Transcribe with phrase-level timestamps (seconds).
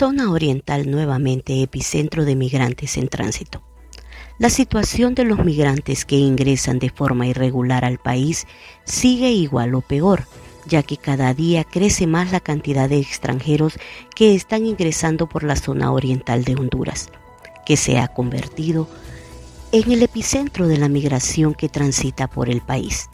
[0.00, 3.62] Zona Oriental nuevamente epicentro de migrantes en tránsito.
[4.38, 8.46] La situación de los migrantes que ingresan de forma irregular al país
[8.84, 10.24] sigue igual o peor,
[10.64, 13.78] ya que cada día crece más la cantidad de extranjeros
[14.14, 17.10] que están ingresando por la zona oriental de Honduras,
[17.70, 18.88] que se ha convertido
[19.70, 23.08] en el epicentro de la migración que transita por el país.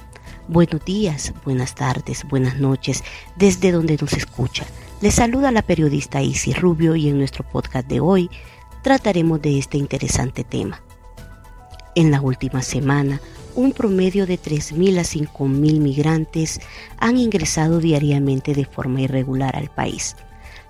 [0.49, 3.05] Buenos días, buenas tardes, buenas noches,
[3.37, 4.65] desde donde nos escucha.
[5.03, 8.31] Les saluda la periodista Isis Rubio y en nuestro podcast de hoy
[8.81, 10.81] trataremos de este interesante tema.
[11.95, 13.21] En la última semana,
[13.57, 16.63] un promedio de 3.000 a 5.000 migrantes
[16.97, 20.17] han ingresado diariamente de forma irregular al país.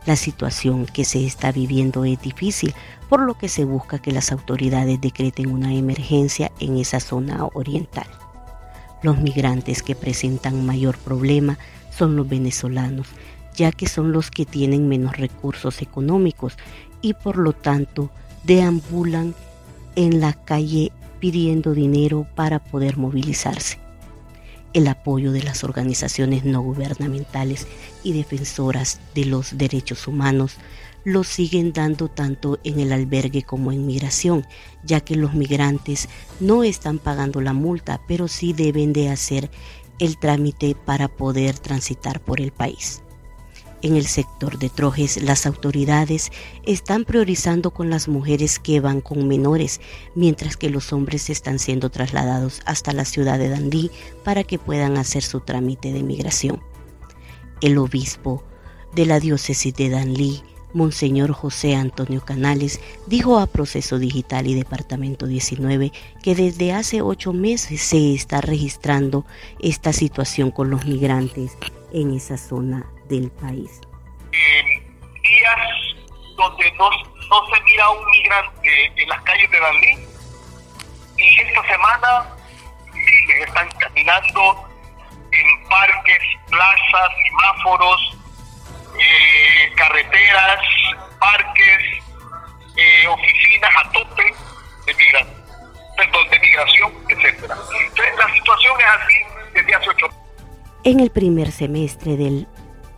[0.07, 2.73] La situación que se está viviendo es difícil,
[3.09, 8.07] por lo que se busca que las autoridades decreten una emergencia en esa zona oriental.
[9.03, 11.59] Los migrantes que presentan mayor problema
[11.91, 13.09] son los venezolanos,
[13.57, 16.57] ya que son los que tienen menos recursos económicos
[17.03, 18.11] y por lo tanto
[18.45, 19.35] deambulan
[19.97, 23.86] en la calle pidiendo dinero para poder movilizarse.
[24.77, 27.67] El apoyo de las organizaciones no gubernamentales
[28.03, 30.57] y defensoras de los derechos humanos
[31.03, 34.47] lo siguen dando tanto en el albergue como en migración,
[34.85, 36.11] ya que los migrantes
[36.41, 39.51] no están pagando la multa, pero sí deben de hacer
[39.99, 43.01] el trámite para poder transitar por el país.
[43.87, 46.33] En el sector de Trojes, las autoridades
[46.65, 49.81] están priorizando con las mujeres que van con menores,
[50.17, 53.93] mientras que los hombres están siendo trasladados hasta la ciudad de Dandí
[54.25, 56.61] para que puedan hacer su trámite de migración.
[57.61, 58.43] El obispo
[58.93, 60.43] de la diócesis de Danlí,
[60.73, 65.93] Monseñor José Antonio Canales, dijo a Proceso Digital y Departamento 19
[66.25, 69.25] que desde hace ocho meses se está registrando
[69.61, 71.53] esta situación con los migrantes
[71.97, 73.81] en esa zona del país.
[74.31, 75.97] días
[76.37, 80.09] donde no, se mira un migrante en las calles de Berlín
[81.17, 82.27] y esta semana
[82.93, 84.69] sí, están caminando
[85.33, 86.19] en parques,
[86.51, 88.19] plazas, semáforos,
[88.99, 90.61] eh, carreteras,
[91.19, 91.83] parques,
[92.77, 93.91] eh, oficinas a
[100.87, 102.47] En el primer semestre del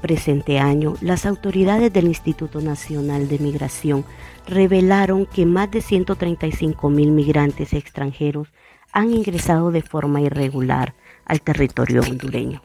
[0.03, 4.05] presente año, las autoridades del Instituto Nacional de Migración
[4.47, 8.49] revelaron que más de 135 mil migrantes extranjeros
[8.93, 10.93] han ingresado de forma irregular
[11.25, 12.61] al territorio hondureño.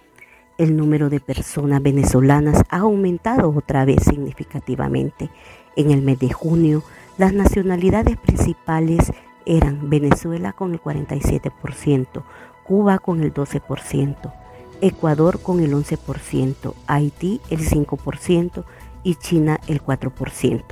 [0.57, 5.29] El número de personas venezolanas ha aumentado otra vez significativamente.
[5.77, 6.83] En el mes de junio,
[7.17, 9.13] las nacionalidades principales
[9.45, 12.23] eran Venezuela con el 47%,
[12.65, 14.42] Cuba con el 12%,
[14.81, 18.63] Ecuador con el 11%, Haití el 5%
[19.03, 20.63] y China el 4%.